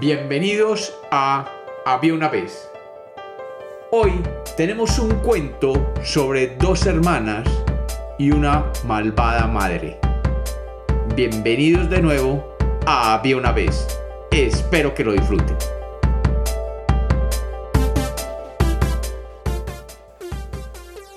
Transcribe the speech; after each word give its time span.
Bienvenidos 0.00 0.96
a 1.10 1.50
Había 1.84 2.14
una 2.14 2.28
vez. 2.28 2.70
Hoy 3.90 4.12
tenemos 4.56 4.96
un 5.00 5.10
cuento 5.16 5.92
sobre 6.04 6.54
dos 6.54 6.86
hermanas 6.86 7.48
y 8.16 8.30
una 8.30 8.70
malvada 8.84 9.48
madre. 9.48 9.98
Bienvenidos 11.16 11.90
de 11.90 12.00
nuevo 12.00 12.56
a 12.86 13.14
Había 13.14 13.38
una 13.38 13.50
vez. 13.50 13.88
Espero 14.30 14.94
que 14.94 15.02
lo 15.02 15.14
disfruten. 15.14 15.56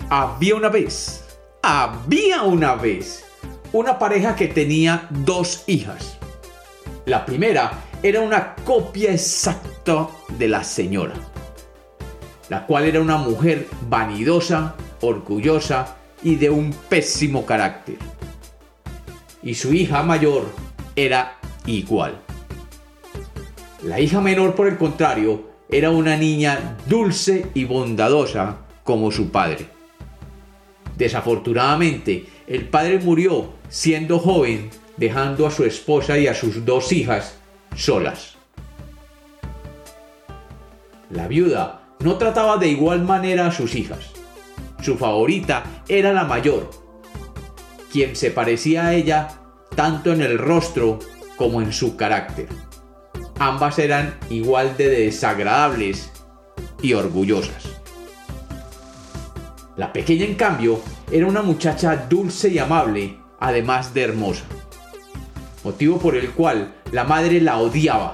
Había 0.09 0.55
una 0.55 0.70
vez, 0.70 1.23
había 1.61 2.41
una 2.41 2.73
vez, 2.73 3.23
una 3.73 4.00
pareja 4.00 4.36
que 4.36 4.48
tenía 4.48 5.05
dos 5.11 5.66
hijas. 5.68 6.18
La 7.05 7.23
primera 7.27 7.90
era 8.04 8.21
una 8.21 8.55
copia 8.55 9.14
exacta 9.14 10.07
de 10.37 10.47
la 10.47 10.64
señora, 10.64 11.14
la 12.50 12.65
cual 12.65 12.86
era 12.86 13.00
una 13.00 13.18
mujer 13.18 13.68
vanidosa, 13.87 14.75
orgullosa 15.01 15.97
y 16.24 16.36
de 16.36 16.50
un 16.50 16.74
pésimo 16.89 17.46
carácter. 17.46 17.97
Y 19.43 19.54
su 19.54 19.74
hija 19.74 20.01
mayor 20.01 20.46
era 20.96 21.37
igual. 21.68 22.19
La 23.83 24.00
hija 24.00 24.19
menor, 24.19 24.55
por 24.55 24.68
el 24.68 24.77
contrario, 24.77 25.49
era 25.69 25.91
una 25.91 26.18
niña 26.18 26.77
dulce 26.88 27.47
y 27.54 27.65
bondadosa 27.65 28.57
como 28.83 29.11
su 29.11 29.29
padre. 29.29 29.68
Desafortunadamente, 30.97 32.25
el 32.47 32.67
padre 32.67 32.99
murió 32.99 33.53
siendo 33.69 34.17
joven, 34.19 34.69
dejando 34.97 35.45
a 35.45 35.52
su 35.52 35.66
esposa 35.66 36.17
y 36.17 36.27
a 36.27 36.33
sus 36.33 36.66
dos 36.66 36.91
hijas 36.91 37.41
solas. 37.75 38.36
La 41.09 41.27
viuda 41.27 41.81
no 42.00 42.17
trataba 42.17 42.58
de 42.58 42.69
igual 42.69 43.03
manera 43.03 43.47
a 43.47 43.52
sus 43.52 43.75
hijas. 43.75 44.11
Su 44.81 44.97
favorita 44.97 45.83
era 45.88 46.13
la 46.13 46.23
mayor, 46.23 46.69
quien 47.91 48.16
se 48.16 48.31
parecía 48.31 48.88
a 48.88 48.94
ella 48.94 49.28
tanto 49.75 50.11
en 50.11 50.22
el 50.22 50.38
rostro 50.38 51.00
como 51.36 51.61
en 51.61 51.73
su 51.73 51.95
carácter. 51.95 52.47
Ambas 53.39 53.80
eran 53.80 54.16
igual 54.30 54.78
de 54.78 54.89
desagradables 54.89 56.11
y 56.81 56.94
orgullosas. 56.94 57.69
La 59.78 59.94
pequeña, 59.94 60.25
en 60.25 60.35
cambio, 60.35 60.80
era 61.11 61.25
una 61.25 61.41
muchacha 61.41 61.95
dulce 62.09 62.50
y 62.50 62.59
amable, 62.59 63.17
además 63.39 63.94
de 63.94 64.03
hermosa. 64.03 64.44
Motivo 65.63 65.99
por 65.99 66.15
el 66.15 66.31
cual 66.31 66.73
la 66.91 67.03
madre 67.03 67.39
la 67.41 67.57
odiaba 67.57 68.13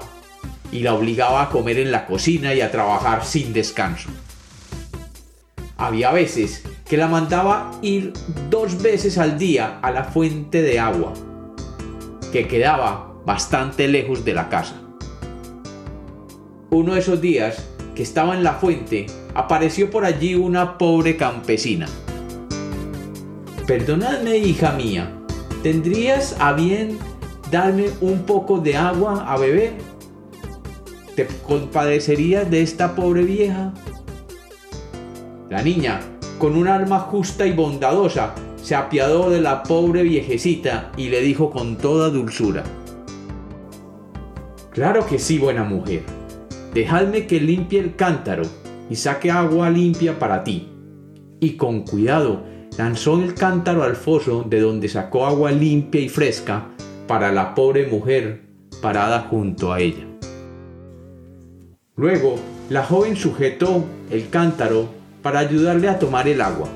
y 0.72 0.80
la 0.80 0.94
obligaba 0.94 1.44
a 1.44 1.50
comer 1.50 1.80
en 1.80 1.92
la 1.92 2.06
cocina 2.06 2.54
y 2.54 2.62
a 2.62 2.72
trabajar 2.72 3.26
sin 3.26 3.54
descanso. 3.54 4.10
Había 5.78 6.12
veces 6.12 6.64
que 6.86 6.98
la 6.98 7.08
mandaba 7.08 7.72
ir 7.82 8.14
dos 8.50 8.82
veces 8.82 9.18
al 9.18 9.38
día 9.38 9.80
a 9.82 9.92
la 9.92 10.04
fuente 10.04 10.62
de 10.62 10.80
agua, 10.80 11.14
que 12.32 12.48
quedaba 12.48 13.14
bastante 13.26 13.88
lejos 13.88 14.26
de 14.26 14.34
la 14.34 14.50
casa. 14.50 14.76
Uno 16.70 16.96
de 16.96 17.00
esos 17.00 17.22
días 17.22 17.64
que 17.98 18.04
estaba 18.04 18.36
en 18.36 18.44
la 18.44 18.54
fuente, 18.54 19.08
apareció 19.34 19.90
por 19.90 20.06
allí 20.06 20.36
una 20.36 20.78
pobre 20.78 21.18
campesina. 21.18 21.88
Perdonadme, 23.66 24.38
hija 24.38 24.74
mía, 24.74 25.12
¿tendrías 25.64 26.36
a 26.40 26.54
bien 26.54 27.00
darme 27.52 27.90
un 28.02 28.24
poco 28.24 28.60
de 28.60 28.76
agua 28.76 29.26
a 29.32 29.38
beber? 29.38 29.74
¿Te 31.16 31.28
compadecerías 31.48 32.50
de 32.50 32.62
esta 32.62 32.96
pobre 32.96 33.24
vieja? 33.24 33.74
La 35.50 35.62
niña, 35.62 36.00
con 36.38 36.56
un 36.56 36.68
alma 36.68 37.00
justa 37.00 37.48
y 37.48 37.54
bondadosa, 37.54 38.36
se 38.62 38.76
apiadó 38.76 39.30
de 39.30 39.42
la 39.42 39.64
pobre 39.64 40.04
viejecita 40.04 40.92
y 40.98 41.10
le 41.10 41.22
dijo 41.22 41.50
con 41.50 41.78
toda 41.78 42.10
dulzura, 42.10 42.64
Claro 44.72 45.08
que 45.08 45.18
sí, 45.18 45.40
buena 45.40 45.64
mujer 45.64 46.04
Dejadme 46.78 47.26
que 47.26 47.40
limpie 47.40 47.80
el 47.80 47.96
cántaro 47.96 48.44
y 48.88 48.96
saque 48.96 49.32
agua 49.32 49.70
limpia 49.72 50.20
para 50.20 50.44
ti. 50.44 50.70
Y 51.40 51.54
con 51.54 51.82
cuidado 51.82 52.44
lanzó 52.78 53.20
el 53.20 53.34
cántaro 53.34 53.82
al 53.82 53.96
foso 53.96 54.46
de 54.48 54.60
donde 54.60 54.88
sacó 54.88 55.26
agua 55.26 55.52
limpia 55.52 56.02
y 56.02 56.10
fresca 56.10 56.70
para 57.08 57.32
la 57.32 57.56
pobre 57.56 57.88
mujer 57.88 58.42
parada 58.82 59.28
junto 59.30 59.74
a 59.74 59.80
ella. 59.80 60.06
Luego, 61.96 62.38
la 62.70 62.84
joven 62.84 63.16
sujetó 63.16 63.86
el 64.12 64.30
cántaro 64.30 64.90
para 65.22 65.40
ayudarle 65.40 65.90
a 65.90 66.00
tomar 66.00 66.28
el 66.28 66.42
agua. 66.42 66.70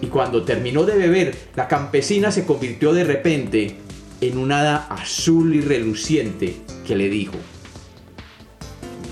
Y 0.00 0.06
cuando 0.06 0.44
terminó 0.44 0.84
de 0.84 0.96
beber, 0.96 1.34
la 1.54 1.68
campesina 1.68 2.32
se 2.32 2.46
convirtió 2.46 2.92
de 2.92 3.04
repente 3.04 3.76
en 4.20 4.38
una 4.38 4.60
hada 4.60 4.86
azul 4.88 5.54
y 5.54 5.60
reluciente 5.60 6.56
que 6.86 6.96
le 6.96 7.08
dijo, 7.08 7.34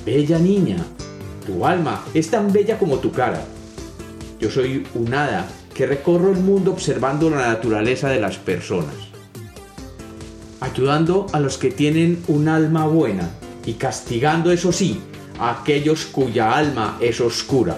Bella 0.06 0.38
niña, 0.38 0.78
tu 1.46 1.66
alma 1.66 2.04
es 2.14 2.30
tan 2.30 2.52
bella 2.52 2.78
como 2.78 2.98
tu 2.98 3.12
cara. 3.12 3.42
Yo 4.40 4.50
soy 4.50 4.86
un 4.94 5.12
hada 5.12 5.46
que 5.74 5.86
recorro 5.86 6.32
el 6.32 6.38
mundo 6.38 6.72
observando 6.72 7.28
la 7.28 7.48
naturaleza 7.48 8.08
de 8.08 8.20
las 8.20 8.38
personas, 8.38 8.94
ayudando 10.60 11.26
a 11.32 11.40
los 11.40 11.58
que 11.58 11.70
tienen 11.70 12.22
un 12.28 12.48
alma 12.48 12.86
buena 12.86 13.30
y 13.64 13.74
castigando, 13.74 14.52
eso 14.52 14.72
sí, 14.72 15.00
a 15.38 15.60
aquellos 15.60 16.04
cuya 16.06 16.52
alma 16.52 16.98
es 17.00 17.20
oscura. 17.20 17.76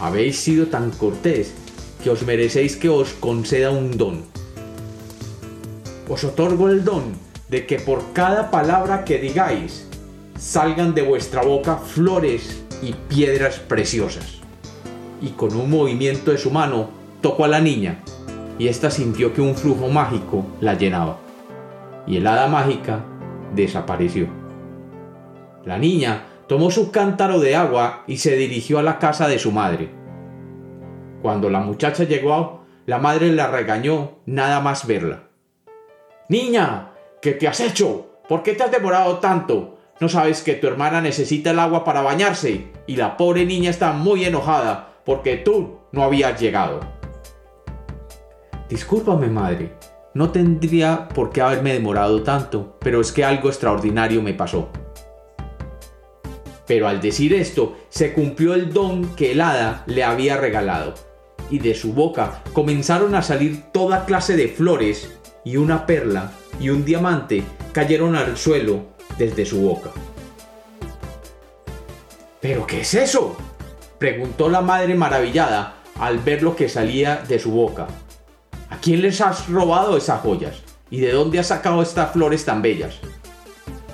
Habéis 0.00 0.38
sido 0.38 0.66
tan 0.66 0.90
cortés 0.90 1.52
que 2.02 2.10
os 2.10 2.22
merecéis 2.22 2.76
que 2.76 2.88
os 2.88 3.12
conceda 3.14 3.70
un 3.70 3.96
don. 3.96 4.22
Os 6.08 6.24
otorgo 6.24 6.68
el 6.68 6.84
don 6.84 7.14
de 7.48 7.66
que 7.66 7.78
por 7.78 8.12
cada 8.12 8.50
palabra 8.50 9.04
que 9.04 9.18
digáis, 9.18 9.86
salgan 10.38 10.94
de 10.94 11.02
vuestra 11.02 11.42
boca 11.42 11.76
flores 11.76 12.62
y 12.82 12.92
piedras 12.92 13.58
preciosas. 13.58 14.40
Y 15.22 15.30
con 15.30 15.56
un 15.56 15.70
movimiento 15.70 16.30
de 16.30 16.38
su 16.38 16.50
mano 16.50 16.90
tocó 17.22 17.44
a 17.44 17.48
la 17.48 17.60
niña, 17.60 18.02
y 18.58 18.68
ésta 18.68 18.90
sintió 18.90 19.32
que 19.32 19.40
un 19.40 19.54
flujo 19.54 19.88
mágico 19.88 20.44
la 20.60 20.74
llenaba. 20.74 21.25
Y 22.06 22.18
el 22.18 22.26
hada 22.26 22.46
mágica 22.46 23.04
desapareció. 23.54 24.28
La 25.64 25.78
niña 25.78 26.26
tomó 26.46 26.70
su 26.70 26.90
cántaro 26.90 27.40
de 27.40 27.56
agua 27.56 28.04
y 28.06 28.18
se 28.18 28.36
dirigió 28.36 28.78
a 28.78 28.82
la 28.82 28.98
casa 28.98 29.28
de 29.28 29.38
su 29.38 29.50
madre. 29.50 29.90
Cuando 31.22 31.50
la 31.50 31.60
muchacha 31.60 32.04
llegó, 32.04 32.64
la 32.86 32.98
madre 32.98 33.32
la 33.32 33.48
regañó 33.48 34.18
nada 34.26 34.60
más 34.60 34.86
verla. 34.86 35.24
Niña, 36.28 36.92
¿qué 37.20 37.32
te 37.32 37.48
has 37.48 37.60
hecho? 37.60 38.20
¿Por 38.28 38.42
qué 38.42 38.52
te 38.52 38.62
has 38.62 38.70
demorado 38.70 39.18
tanto? 39.18 39.78
No 39.98 40.08
sabes 40.08 40.42
que 40.42 40.54
tu 40.54 40.66
hermana 40.66 41.00
necesita 41.00 41.50
el 41.50 41.58
agua 41.58 41.82
para 41.84 42.02
bañarse 42.02 42.70
y 42.86 42.96
la 42.96 43.16
pobre 43.16 43.46
niña 43.46 43.70
está 43.70 43.92
muy 43.92 44.24
enojada 44.24 45.00
porque 45.04 45.36
tú 45.36 45.78
no 45.92 46.02
habías 46.02 46.40
llegado. 46.40 46.80
Discúlpame, 48.68 49.28
madre. 49.28 49.72
No 50.16 50.30
tendría 50.30 51.08
por 51.10 51.28
qué 51.28 51.42
haberme 51.42 51.74
demorado 51.74 52.22
tanto, 52.22 52.78
pero 52.80 53.02
es 53.02 53.12
que 53.12 53.22
algo 53.22 53.50
extraordinario 53.50 54.22
me 54.22 54.32
pasó. 54.32 54.70
Pero 56.66 56.88
al 56.88 57.02
decir 57.02 57.34
esto, 57.34 57.76
se 57.90 58.14
cumplió 58.14 58.54
el 58.54 58.72
don 58.72 59.14
que 59.14 59.32
el 59.32 59.42
hada 59.42 59.84
le 59.84 60.04
había 60.04 60.38
regalado, 60.38 60.94
y 61.50 61.58
de 61.58 61.74
su 61.74 61.92
boca 61.92 62.42
comenzaron 62.54 63.14
a 63.14 63.20
salir 63.20 63.64
toda 63.74 64.06
clase 64.06 64.38
de 64.38 64.48
flores, 64.48 65.18
y 65.44 65.58
una 65.58 65.84
perla 65.84 66.32
y 66.58 66.70
un 66.70 66.86
diamante 66.86 67.42
cayeron 67.72 68.16
al 68.16 68.38
suelo 68.38 68.86
desde 69.18 69.44
su 69.44 69.60
boca. 69.60 69.90
¿Pero 72.40 72.66
qué 72.66 72.80
es 72.80 72.94
eso? 72.94 73.36
preguntó 73.98 74.48
la 74.48 74.62
madre 74.62 74.94
maravillada 74.94 75.82
al 76.00 76.20
ver 76.20 76.42
lo 76.42 76.56
que 76.56 76.70
salía 76.70 77.16
de 77.28 77.38
su 77.38 77.50
boca. 77.50 77.86
¿A 78.68 78.78
quién 78.78 79.02
les 79.02 79.20
has 79.20 79.48
robado 79.48 79.96
esas 79.96 80.20
joyas? 80.20 80.62
¿Y 80.90 80.98
de 80.98 81.12
dónde 81.12 81.38
has 81.38 81.48
sacado 81.48 81.82
estas 81.82 82.12
flores 82.12 82.44
tan 82.44 82.62
bellas? 82.62 82.98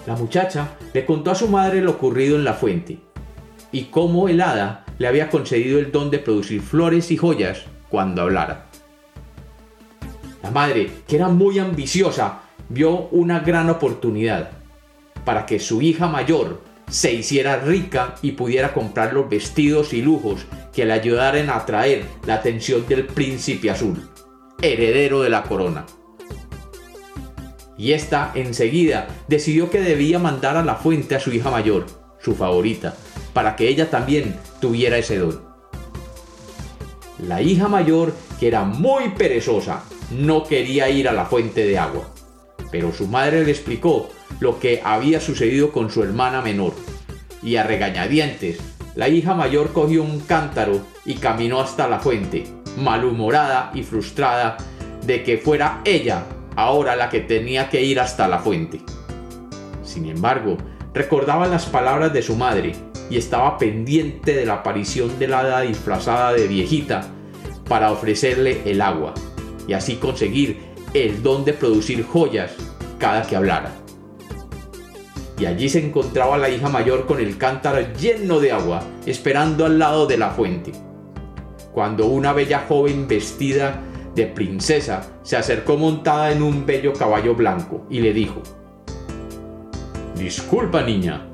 La 0.06 0.16
muchacha 0.16 0.76
le 0.94 1.04
contó 1.04 1.30
a 1.30 1.34
su 1.34 1.48
madre 1.48 1.80
lo 1.80 1.92
ocurrido 1.92 2.36
en 2.36 2.44
la 2.44 2.54
fuente 2.54 2.98
y 3.70 3.84
cómo 3.84 4.28
el 4.28 4.40
hada 4.40 4.84
le 4.98 5.08
había 5.08 5.30
concedido 5.30 5.78
el 5.78 5.92
don 5.92 6.10
de 6.10 6.18
producir 6.18 6.60
flores 6.60 7.10
y 7.10 7.16
joyas 7.16 7.62
cuando 7.88 8.22
hablara. 8.22 8.66
La 10.42 10.50
madre, 10.50 10.90
que 11.06 11.16
era 11.16 11.28
muy 11.28 11.58
ambiciosa, 11.58 12.40
vio 12.68 13.08
una 13.10 13.40
gran 13.40 13.70
oportunidad 13.70 14.50
para 15.24 15.46
que 15.46 15.60
su 15.60 15.82
hija 15.82 16.08
mayor 16.08 16.62
se 16.90 17.12
hiciera 17.12 17.56
rica 17.56 18.16
y 18.22 18.32
pudiera 18.32 18.74
comprar 18.74 19.12
los 19.12 19.28
vestidos 19.28 19.92
y 19.92 20.02
lujos 20.02 20.46
que 20.72 20.84
le 20.84 20.92
ayudaran 20.92 21.48
a 21.48 21.56
atraer 21.56 22.04
la 22.26 22.34
atención 22.34 22.86
del 22.88 23.06
príncipe 23.06 23.70
azul, 23.70 24.10
heredero 24.62 25.20
de 25.22 25.30
la 25.30 25.42
corona. 25.42 25.86
y 27.78 27.92
ésta 27.92 28.30
enseguida 28.34 29.08
decidió 29.26 29.68
que 29.68 29.80
debía 29.80 30.20
mandar 30.20 30.56
a 30.56 30.64
la 30.64 30.76
fuente 30.76 31.16
a 31.16 31.20
su 31.20 31.32
hija 31.32 31.50
mayor, 31.50 31.86
su 32.20 32.36
favorita, 32.36 32.94
para 33.32 33.56
que 33.56 33.66
ella 33.68 33.90
también 33.90 34.36
tuviera 34.60 34.98
ese 34.98 35.18
don. 35.18 35.42
La 37.18 37.42
hija 37.42 37.66
mayor, 37.66 38.14
que 38.38 38.46
era 38.46 38.62
muy 38.62 39.08
perezosa, 39.10 39.82
no 40.12 40.44
quería 40.44 40.90
ir 40.90 41.08
a 41.08 41.12
la 41.12 41.24
fuente 41.24 41.66
de 41.66 41.78
agua, 41.78 42.08
pero 42.70 42.92
su 42.92 43.08
madre 43.08 43.44
le 43.44 43.50
explicó 43.50 44.10
lo 44.38 44.60
que 44.60 44.80
había 44.84 45.20
sucedido 45.20 45.72
con 45.72 45.90
su 45.90 46.02
hermana 46.02 46.40
menor, 46.40 46.74
y 47.42 47.56
a 47.56 47.64
regañadientes, 47.64 48.58
la 48.94 49.08
hija 49.08 49.34
mayor 49.34 49.72
cogió 49.72 50.02
un 50.02 50.20
cántaro 50.20 50.80
y 51.04 51.14
caminó 51.14 51.60
hasta 51.60 51.88
la 51.88 51.98
fuente, 51.98 52.44
malhumorada 52.76 53.70
y 53.74 53.82
frustrada 53.82 54.56
de 55.04 55.22
que 55.22 55.38
fuera 55.38 55.80
ella 55.84 56.24
ahora 56.56 56.96
la 56.96 57.08
que 57.08 57.20
tenía 57.20 57.68
que 57.68 57.82
ir 57.82 58.00
hasta 58.00 58.28
la 58.28 58.38
fuente. 58.38 58.80
Sin 59.82 60.06
embargo, 60.06 60.56
recordaba 60.94 61.46
las 61.46 61.66
palabras 61.66 62.12
de 62.12 62.22
su 62.22 62.36
madre 62.36 62.72
y 63.10 63.16
estaba 63.16 63.58
pendiente 63.58 64.34
de 64.34 64.46
la 64.46 64.54
aparición 64.54 65.18
de 65.18 65.28
la 65.28 65.40
hada 65.40 65.60
disfrazada 65.62 66.32
de 66.32 66.46
viejita 66.46 67.02
para 67.68 67.90
ofrecerle 67.90 68.62
el 68.64 68.80
agua 68.80 69.14
y 69.66 69.72
así 69.74 69.96
conseguir 69.96 70.60
el 70.94 71.22
don 71.22 71.44
de 71.44 71.52
producir 71.52 72.04
joyas 72.04 72.52
cada 72.98 73.22
que 73.22 73.36
hablara. 73.36 73.72
Y 75.38 75.46
allí 75.46 75.68
se 75.68 75.84
encontraba 75.84 76.38
la 76.38 76.50
hija 76.50 76.68
mayor 76.68 77.06
con 77.06 77.18
el 77.18 77.36
cántaro 77.36 77.80
lleno 77.98 78.38
de 78.38 78.52
agua, 78.52 78.82
esperando 79.06 79.64
al 79.64 79.78
lado 79.78 80.06
de 80.06 80.16
la 80.16 80.30
fuente. 80.30 80.72
Cuando 81.72 82.06
una 82.06 82.32
bella 82.32 82.66
joven 82.68 83.08
vestida 83.08 83.82
de 84.14 84.26
princesa 84.26 85.10
se 85.22 85.36
acercó 85.36 85.78
montada 85.78 86.30
en 86.32 86.42
un 86.42 86.66
bello 86.66 86.92
caballo 86.92 87.34
blanco 87.34 87.86
y 87.88 88.00
le 88.00 88.12
dijo, 88.12 88.42
Disculpa 90.16 90.82
niña, 90.82 91.26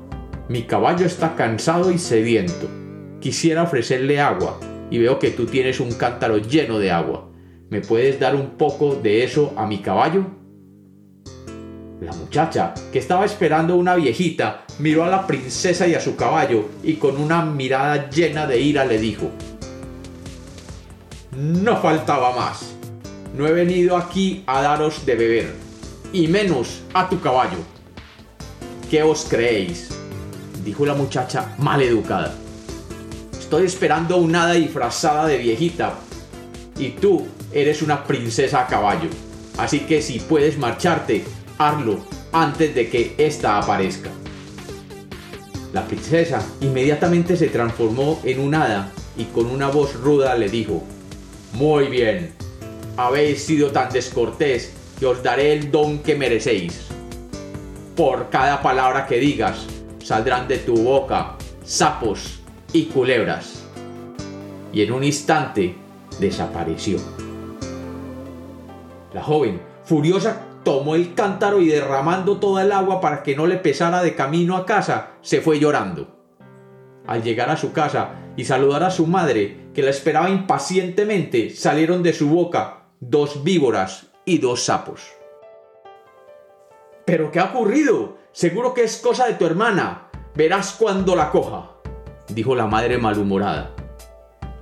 mi 0.47 0.63
caballo 0.63 1.05
está 1.05 1.35
cansado 1.35 1.91
y 1.91 1.97
sediento. 1.97 2.67
Quisiera 3.19 3.63
ofrecerle 3.63 4.21
agua 4.21 4.59
y 4.89 4.97
veo 4.97 5.19
que 5.19 5.31
tú 5.31 5.45
tienes 5.45 5.79
un 5.79 5.91
cántaro 5.91 6.37
lleno 6.37 6.79
de 6.79 6.91
agua. 6.91 7.29
¿Me 7.69 7.81
puedes 7.81 8.19
dar 8.19 8.35
un 8.35 8.51
poco 8.51 8.95
de 8.95 9.23
eso 9.23 9.53
a 9.57 9.67
mi 9.67 9.79
caballo? 9.79 10.25
La 12.01 12.13
muchacha, 12.13 12.73
que 12.93 12.99
estaba 12.99 13.25
esperando 13.25 13.75
una 13.75 13.95
viejita, 13.95 14.63
miró 14.79 15.03
a 15.03 15.09
la 15.09 15.27
princesa 15.27 15.85
y 15.85 15.95
a 15.95 15.99
su 15.99 16.15
caballo 16.15 16.69
y 16.81 16.93
con 16.93 17.17
una 17.17 17.43
mirada 17.43 18.09
llena 18.09 18.47
de 18.47 18.61
ira 18.61 18.85
le 18.85 18.97
dijo, 18.97 19.29
no 21.39 21.77
faltaba 21.77 22.35
más. 22.35 22.73
No 23.33 23.47
he 23.47 23.53
venido 23.53 23.95
aquí 23.95 24.43
a 24.45 24.61
daros 24.61 25.05
de 25.05 25.15
beber, 25.15 25.55
y 26.11 26.27
menos 26.27 26.81
a 26.93 27.07
tu 27.07 27.21
caballo. 27.21 27.59
¿Qué 28.89 29.03
os 29.03 29.23
creéis? 29.23 29.89
dijo 30.65 30.85
la 30.85 30.93
muchacha 30.93 31.55
mal 31.57 31.81
educada. 31.81 32.35
Estoy 33.39 33.65
esperando 33.65 34.17
una 34.17 34.43
hada 34.43 34.53
disfrazada 34.53 35.27
de 35.27 35.37
viejita, 35.37 35.93
y 36.77 36.89
tú 36.89 37.25
eres 37.53 37.81
una 37.81 38.03
princesa 38.03 38.61
a 38.61 38.67
caballo. 38.67 39.09
Así 39.57 39.81
que 39.81 40.01
si 40.01 40.19
puedes 40.19 40.57
marcharte, 40.57 41.23
hazlo 41.57 41.99
antes 42.33 42.75
de 42.75 42.89
que 42.89 43.15
ésta 43.17 43.57
aparezca. 43.57 44.09
La 45.71 45.85
princesa 45.85 46.45
inmediatamente 46.59 47.37
se 47.37 47.47
transformó 47.47 48.19
en 48.25 48.39
un 48.41 48.55
hada 48.55 48.91
y 49.17 49.25
con 49.25 49.45
una 49.45 49.67
voz 49.69 49.93
ruda 49.93 50.35
le 50.35 50.49
dijo, 50.49 50.83
muy 51.53 51.87
bien, 51.87 52.33
habéis 52.97 53.45
sido 53.45 53.71
tan 53.71 53.91
descortés 53.91 54.73
que 54.99 55.05
os 55.05 55.23
daré 55.23 55.53
el 55.53 55.71
don 55.71 55.99
que 55.99 56.15
merecéis. 56.15 56.87
Por 57.95 58.29
cada 58.29 58.61
palabra 58.61 59.07
que 59.07 59.17
digas, 59.17 59.65
saldrán 60.03 60.47
de 60.47 60.57
tu 60.57 60.75
boca 60.75 61.35
sapos 61.63 62.39
y 62.73 62.85
culebras. 62.85 63.63
Y 64.73 64.81
en 64.81 64.91
un 64.91 65.03
instante 65.03 65.75
desapareció. 66.19 66.97
La 69.13 69.21
joven, 69.23 69.61
furiosa, 69.83 70.41
tomó 70.63 70.95
el 70.95 71.13
cántaro 71.13 71.61
y 71.61 71.67
derramando 71.67 72.37
toda 72.37 72.63
el 72.63 72.71
agua 72.71 73.01
para 73.01 73.21
que 73.21 73.35
no 73.35 73.45
le 73.45 73.57
pesara 73.57 74.01
de 74.01 74.15
camino 74.15 74.55
a 74.55 74.65
casa, 74.65 75.11
se 75.21 75.41
fue 75.41 75.59
llorando. 75.59 76.15
Al 77.05 77.23
llegar 77.23 77.49
a 77.49 77.57
su 77.57 77.71
casa 77.71 78.11
y 78.35 78.45
saludar 78.45 78.83
a 78.83 78.91
su 78.91 79.05
madre, 79.07 79.68
que 79.79 79.85
la 79.85 79.91
esperaba 79.91 80.29
impacientemente, 80.29 81.51
salieron 81.51 82.03
de 82.03 82.11
su 82.11 82.27
boca 82.27 82.87
dos 82.99 83.45
víboras 83.45 84.07
y 84.25 84.39
dos 84.39 84.65
sapos. 84.65 85.07
¿Pero 87.05 87.31
qué 87.31 87.39
ha 87.39 87.45
ocurrido? 87.45 88.17
Seguro 88.33 88.73
que 88.73 88.83
es 88.83 88.97
cosa 88.97 89.25
de 89.25 89.35
tu 89.35 89.45
hermana. 89.45 90.09
Verás 90.35 90.75
cuando 90.77 91.15
la 91.15 91.31
coja, 91.31 91.77
dijo 92.27 92.55
la 92.55 92.67
madre 92.67 92.97
malhumorada. 92.97 93.73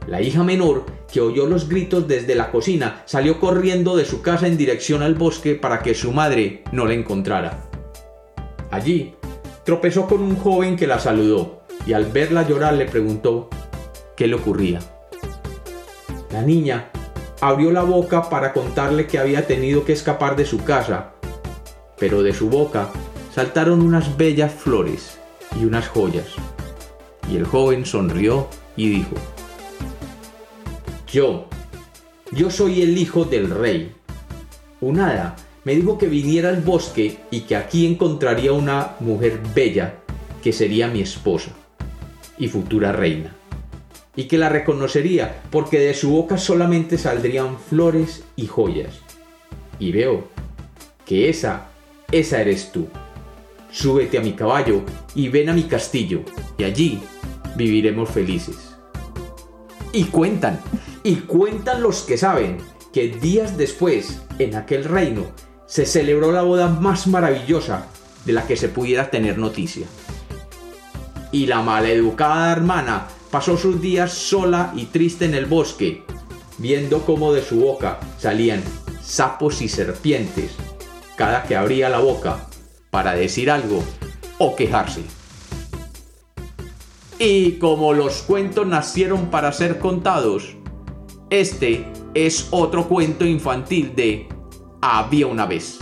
La 0.05 0.21
hija 0.21 0.43
menor, 0.43 0.85
que 1.11 1.19
oyó 1.19 1.47
los 1.47 1.67
gritos 1.67 2.07
desde 2.07 2.35
la 2.35 2.51
cocina, 2.51 3.01
salió 3.05 3.39
corriendo 3.39 3.95
de 3.95 4.05
su 4.05 4.21
casa 4.21 4.45
en 4.45 4.55
dirección 4.55 5.01
al 5.01 5.15
bosque 5.15 5.55
para 5.55 5.79
que 5.79 5.95
su 5.95 6.11
madre 6.11 6.63
no 6.71 6.85
la 6.85 6.93
encontrara. 6.93 7.71
Allí, 8.69 9.15
tropezó 9.63 10.05
con 10.05 10.21
un 10.21 10.35
joven 10.35 10.75
que 10.75 10.85
la 10.85 10.99
saludó 10.99 11.63
y 11.87 11.93
al 11.93 12.05
verla 12.05 12.47
llorar 12.47 12.75
le 12.75 12.85
preguntó 12.85 13.49
qué 14.15 14.27
le 14.27 14.35
ocurría. 14.35 14.79
La 16.37 16.43
niña 16.43 16.91
abrió 17.41 17.71
la 17.71 17.81
boca 17.81 18.29
para 18.29 18.53
contarle 18.53 19.07
que 19.07 19.17
había 19.17 19.47
tenido 19.47 19.83
que 19.83 19.93
escapar 19.93 20.35
de 20.35 20.45
su 20.45 20.63
casa, 20.63 21.13
pero 21.97 22.21
de 22.21 22.31
su 22.31 22.47
boca 22.47 22.89
saltaron 23.33 23.81
unas 23.81 24.17
bellas 24.17 24.53
flores 24.53 25.17
y 25.59 25.65
unas 25.65 25.87
joyas. 25.87 26.27
Y 27.27 27.37
el 27.37 27.45
joven 27.45 27.87
sonrió 27.87 28.49
y 28.75 28.87
dijo, 28.89 29.15
Yo, 31.11 31.47
yo 32.31 32.51
soy 32.51 32.83
el 32.83 32.95
hijo 32.99 33.25
del 33.25 33.49
rey. 33.49 33.95
Un 34.79 34.99
hada 34.99 35.37
me 35.63 35.73
dijo 35.73 35.97
que 35.97 36.05
viniera 36.05 36.49
al 36.49 36.61
bosque 36.61 37.17
y 37.31 37.41
que 37.41 37.55
aquí 37.55 37.87
encontraría 37.87 38.53
una 38.53 38.91
mujer 38.99 39.41
bella 39.55 39.95
que 40.43 40.53
sería 40.53 40.87
mi 40.87 41.01
esposa 41.01 41.49
y 42.37 42.47
futura 42.47 42.91
reina, 42.91 43.35
y 44.17 44.25
que 44.25 44.37
la 44.37 44.49
reconocería 44.49 45.43
porque 45.51 45.79
de 45.79 45.93
su 45.93 46.09
boca 46.09 46.37
solamente 46.37 46.97
saldrían 46.97 47.57
flores 47.57 48.23
y 48.35 48.47
joyas. 48.47 48.99
Y 49.79 49.93
veo 49.93 50.27
que 51.05 51.29
esa, 51.29 51.67
esa 52.11 52.41
eres 52.41 52.73
tú. 52.73 52.89
Súbete 53.71 54.17
a 54.17 54.21
mi 54.21 54.33
caballo 54.33 54.81
y 55.15 55.29
ven 55.29 55.49
a 55.49 55.53
mi 55.53 55.63
castillo, 55.63 56.23
y 56.57 56.63
allí 56.65 56.99
viviremos 57.55 58.09
felices. 58.09 58.75
Y 59.93 60.05
cuentan, 60.05 60.59
y 61.03 61.15
cuentan 61.17 61.81
los 61.81 62.01
que 62.01 62.17
saben, 62.17 62.57
que 62.91 63.09
días 63.09 63.55
después, 63.55 64.21
en 64.39 64.55
aquel 64.55 64.83
reino, 64.83 65.25
se 65.67 65.85
celebró 65.85 66.31
la 66.31 66.41
boda 66.41 66.67
más 66.67 67.07
maravillosa 67.07 67.87
de 68.25 68.33
la 68.33 68.47
que 68.47 68.57
se 68.57 68.67
pudiera 68.67 69.09
tener 69.09 69.37
noticia 69.37 69.85
y 71.31 71.45
la 71.45 71.61
maleducada 71.61 72.51
hermana 72.51 73.07
pasó 73.37 73.55
sus 73.55 73.79
días 73.79 74.13
sola 74.13 74.73
y 74.75 74.85
triste 74.85 75.25
en 75.25 75.35
el 75.35 75.45
bosque, 75.45 76.03
viendo 76.57 77.05
cómo 77.05 77.33
de 77.33 77.43
su 77.43 77.59
boca 77.59 77.99
salían 78.17 78.63
sapos 78.99 79.61
y 79.61 79.69
serpientes 79.69 80.55
cada 81.15 81.43
que 81.43 81.55
abría 81.55 81.87
la 81.87 81.99
boca 81.99 82.47
para 82.89 83.13
decir 83.13 83.51
algo 83.51 83.83
o 84.39 84.55
quejarse. 84.55 85.01
Y 87.19 87.59
como 87.59 87.93
los 87.93 88.23
cuentos 88.23 88.65
nacieron 88.65 89.27
para 89.27 89.51
ser 89.51 89.77
contados, 89.77 90.55
este 91.29 91.85
es 92.15 92.47
otro 92.49 92.87
cuento 92.87 93.23
infantil 93.23 93.93
de 93.95 94.27
Había 94.81 95.27
una 95.27 95.45
vez. 95.45 95.77